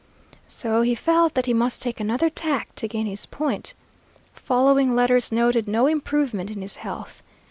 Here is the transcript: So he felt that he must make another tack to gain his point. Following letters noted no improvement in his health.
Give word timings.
So 0.47 0.81
he 0.81 0.95
felt 0.95 1.35
that 1.35 1.45
he 1.45 1.53
must 1.53 1.85
make 1.85 1.99
another 1.99 2.31
tack 2.31 2.73
to 2.77 2.87
gain 2.87 3.05
his 3.05 3.27
point. 3.27 3.75
Following 4.33 4.95
letters 4.95 5.31
noted 5.31 5.67
no 5.67 5.85
improvement 5.85 6.49
in 6.49 6.63
his 6.63 6.77
health. 6.77 7.21